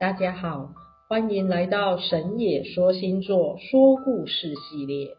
[0.00, 0.72] 大家好，
[1.10, 5.10] 欢迎来到神野说星座说故事系列。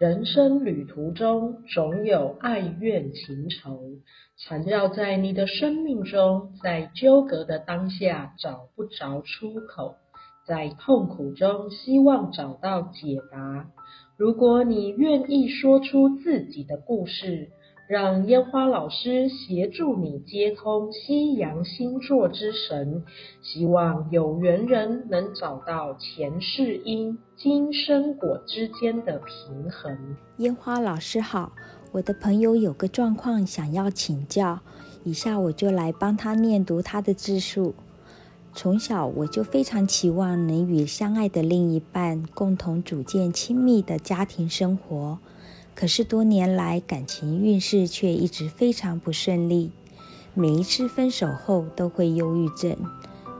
[0.00, 3.78] 人生旅途中，总有爱怨情仇
[4.36, 9.94] 缠绕在你的生命中，在纠葛的当下找不着出口，
[10.44, 13.68] 在痛苦中希望找到解答。
[14.16, 17.50] 如果你愿意说出自己的故事，
[17.90, 23.02] 让烟花老师协助你接通西洋星座之神，
[23.42, 30.16] 希望有缘人能找到前世因、今生果之间的平衡。
[30.36, 31.50] 烟花老师好，
[31.90, 34.60] 我的朋友有个状况想要请教，
[35.02, 37.74] 以下我就来帮他念读他的自述。
[38.54, 45.18] 从小我就非常期望能与相爱的另一半共同组建亲密的家庭生活。
[45.74, 49.70] 可是多年来，感情运势却一直非常不顺利。
[50.34, 52.76] 每一次分手后都会忧郁症，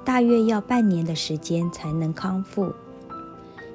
[0.04, 2.72] 大约要半年的时间才能康复。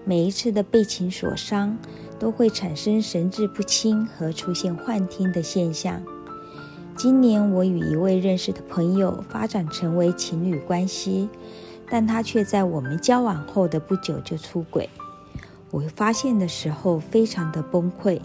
[0.03, 1.77] 每一次的被情所伤，
[2.19, 6.01] 都会产生神志不清和出现幻听的现象。
[6.97, 11.29] 今年我与一位认识的朋友发展成为情侣关系，
[11.89, 14.89] 但他却在我们交往后的不久就出轨。
[15.71, 18.19] 我发现的时候非常的崩溃。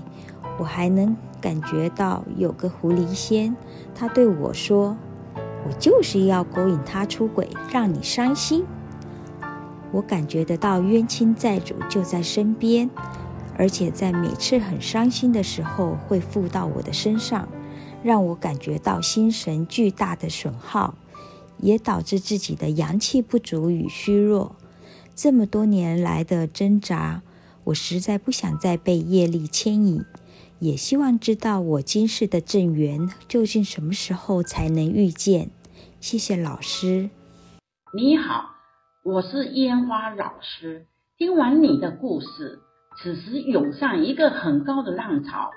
[0.58, 3.56] 我还能感觉到有个狐狸仙，
[3.94, 4.96] 他对我说
[5.66, 8.64] ：“我就是要勾引他出轨，让你伤心。”
[9.90, 12.90] 我感觉得到冤亲债主就在身边，
[13.56, 17.48] 而且在每次很伤心的时候会附到我的身上，
[18.02, 20.94] 让我感觉到心神巨大的损耗，
[21.58, 24.54] 也导致自己的阳气不足与虚弱。
[25.14, 27.22] 这么多年来的挣扎，
[27.70, 30.04] 我实在不想再被业力牵引。
[30.58, 35.50] 也希望知道我今世的正缘究竟什么时候才能遇见？
[36.00, 37.10] 谢谢老师。
[37.94, 38.50] 你好，
[39.04, 40.86] 我是烟花老师。
[41.16, 42.58] 听完你的故事，
[43.00, 45.50] 此时涌上一个很高的浪潮，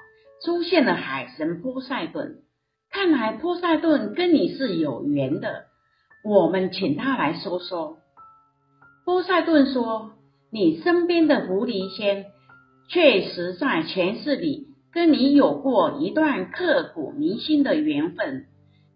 [0.45, 2.43] 出现了海神波塞顿。
[2.91, 5.65] 看来波塞顿跟你是有缘的，
[6.23, 7.97] 我们请他来说说。
[9.03, 10.11] 波塞顿说
[10.53, 12.27] ：“你身边的狐狸仙，
[12.87, 18.45] 确实在前世里。”跟你有过一段刻骨铭心的缘分，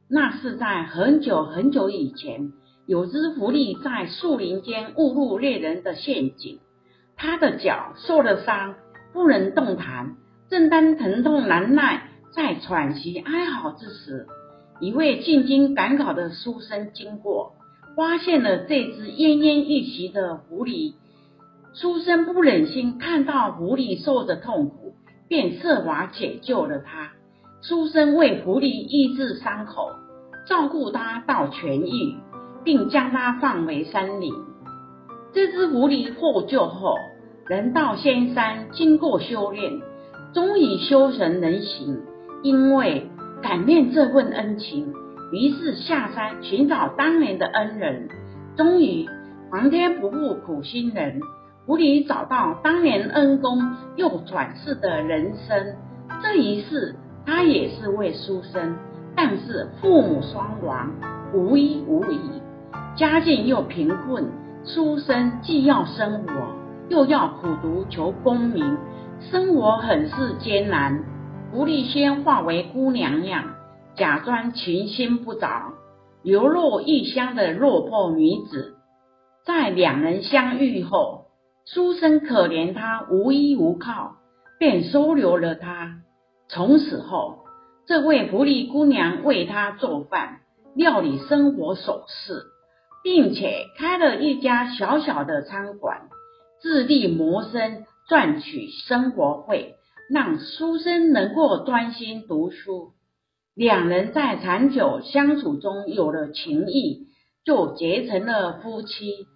[0.07, 2.51] 那是在很久很久以前，
[2.85, 6.59] 有只狐狸在树林间误入猎人的陷阱，
[7.15, 8.75] 它的脚受了伤，
[9.11, 10.15] 不能动弹。
[10.51, 14.27] 正当疼痛难耐，在喘息哀嚎之时，
[14.79, 17.53] 一位进京赶考的书生经过，
[17.95, 20.93] 发现了这只奄奄一息的狐狸。
[21.79, 24.87] 书生不忍心看到狐狸受着痛苦。
[25.29, 27.11] 便设法解救了他。
[27.61, 29.89] 书生为狐狸医治伤口，
[30.47, 32.15] 照顾他到痊愈，
[32.63, 34.33] 并将他放回山林。
[35.33, 36.95] 这只狐狸获救后，
[37.45, 39.81] 人到仙山，经过修炼，
[40.33, 41.99] 终于修成人形。
[42.41, 43.09] 因为
[43.41, 44.93] 感念这份恩情，
[45.33, 48.07] 于是下山寻找当年的恩人。
[48.55, 49.09] 终于，
[49.51, 51.19] 皇天不负苦心人。
[51.67, 55.75] 狐狸找到当年恩公又转世的人生，
[56.23, 56.95] 这一世
[57.25, 58.77] 他也是位书生，
[59.17, 60.89] 但是父母双亡，
[61.33, 62.19] 无依无依，
[62.95, 64.29] 家境又贫困，
[64.63, 66.31] 书生既要生活，
[66.87, 68.77] 又要苦读求功名，
[69.19, 71.03] 生活很是艰难。
[71.51, 73.43] 狐狸先化为姑娘样，
[73.97, 75.73] 假装情心不着，
[76.23, 78.77] 流落异乡的落魄女子，
[79.45, 81.26] 在两人相遇后。
[81.73, 84.15] 书生可怜他无依无靠，
[84.57, 85.99] 便收留了他。
[86.47, 87.39] 从此后，
[87.85, 90.39] 这位狐狸姑娘为他做饭、
[90.75, 92.45] 料理生活琐事，
[93.03, 96.03] 并且开了一家小小的餐馆，
[96.61, 99.75] 自力谋生，赚取生活费，
[100.09, 102.93] 让书生能够专心读书。
[103.53, 107.07] 两人在长久相处中有了情谊，
[107.43, 109.27] 就结成了夫妻。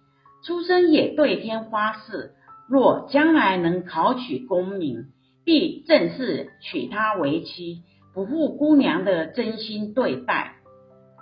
[0.44, 2.32] 书生也对天发誓，
[2.68, 5.06] 若将来能考取功名，
[5.44, 10.54] 必正式娶她为妻，不负姑娘的真心对待。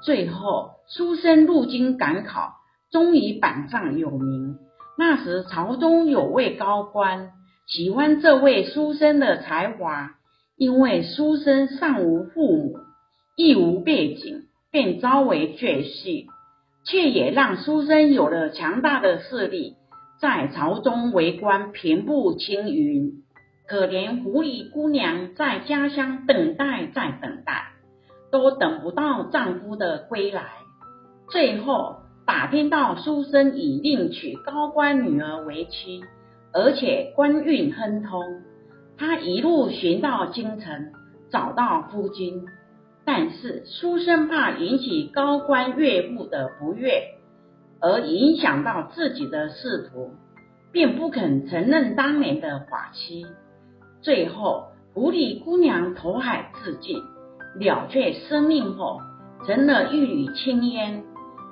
[0.02, 2.54] 最后，书生入京赶考，
[2.90, 4.56] 终于榜上有名。
[4.96, 7.32] 那时，朝中有位高官
[7.66, 10.12] 喜欢这位书生的才华，
[10.56, 12.78] 因为书生尚无父母，
[13.36, 16.26] 亦无背景，便招为赘婿。
[16.84, 19.76] 却也让书生有了强大的势力，
[20.20, 23.12] 在朝中为官平步青云。
[23.68, 27.68] 可怜狐狸姑娘在家乡等待再等待，
[28.32, 30.42] 都等不到丈夫的归来。
[31.28, 36.02] 最后，打听到书生已另娶高官女儿为妻，
[36.52, 38.42] 而且官运亨通，
[38.98, 40.90] 她一路寻到京城，
[41.30, 42.44] 找到夫君。
[43.12, 47.16] 但是书生怕引起高官岳父的不悦，
[47.80, 50.12] 而影响到自己的仕途，
[50.70, 53.26] 便不肯承认当年的寡妻。
[54.00, 57.02] 最后，狐狸姑娘投海自尽，
[57.58, 59.00] 了却生命后，
[59.44, 61.02] 成了一缕青烟。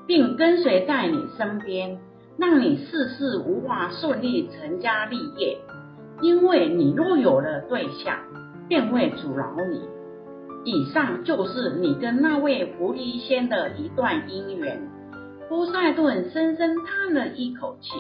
[0.07, 1.99] 并跟随在你身边，
[2.39, 5.59] 让你事事无法顺利成家立业，
[6.23, 8.17] 因为你若有了对象，
[8.69, 9.98] 便会阻挠你。
[10.69, 14.79] 以上就是你跟那位狐狸仙的一段姻缘。
[15.49, 17.95] 波塞顿深深叹了一口气，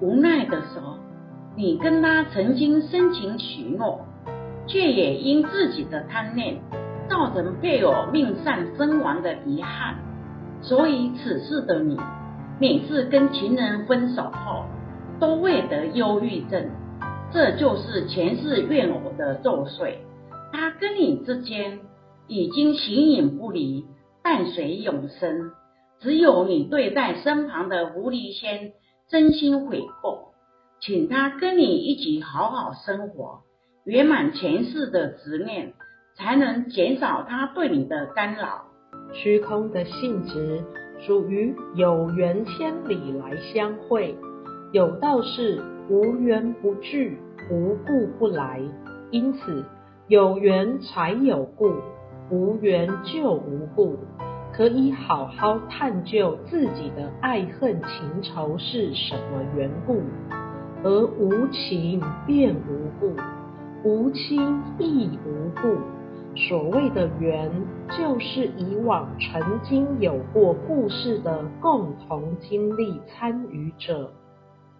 [0.00, 0.98] 无奈地说
[1.56, 4.00] ：“你跟他曾经深情许诺，
[4.66, 6.60] 却也因自己的贪念，
[7.08, 9.94] 造成配偶命丧身亡的遗憾。”
[10.60, 11.96] 所以此事的你，
[12.60, 14.64] 每次跟情人分手后，
[15.20, 16.68] 都会得忧郁症，
[17.30, 19.98] 这就是前世怨偶的作祟。
[20.52, 21.78] 他跟你之间
[22.34, 23.84] 已经形影不离，
[24.22, 25.50] 伴随永生。
[26.00, 28.72] 只有你对待身旁的狐狸仙
[29.06, 30.32] 真心悔过，
[30.80, 33.40] 请他跟你一起好好生活，
[33.84, 35.74] 圆满前世的执念，
[36.16, 38.64] 才能减少他对你的干扰。
[39.12, 40.64] 虚空的性质
[41.06, 44.16] 属于有缘千里来相会，
[44.72, 47.18] 有道是无缘不聚，
[47.50, 48.62] 无故不来。
[49.10, 49.62] 因此
[50.08, 51.74] 有缘才有故，
[52.30, 53.96] 无缘就无故。
[54.54, 60.02] 可以好好探究自己的爱恨情仇是什么缘故，
[60.84, 63.16] 而无情便无故，
[63.82, 65.78] 无亲亦无故。
[66.36, 67.50] 所谓的缘，
[67.98, 74.12] 就是以往曾经有过故事的共同经历参与者。